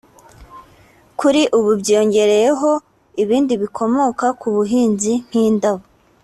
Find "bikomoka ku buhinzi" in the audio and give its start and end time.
3.61-5.11